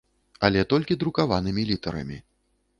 Але 0.47 0.63
толькі 0.71 0.97
друкаванымі 1.05 1.69
літарамі. 1.73 2.21